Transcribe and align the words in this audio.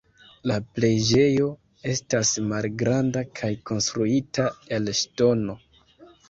La 0.51 0.53
preĝejo 0.77 1.49
estas 1.93 2.31
malgranda 2.53 3.23
kaj 3.41 3.51
konstruita 3.73 4.49
el 4.79 4.91
ŝtono. 5.03 5.59